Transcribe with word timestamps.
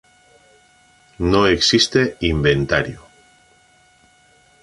No 1.19 1.45
existe 1.45 2.17
inventario. 2.21 3.03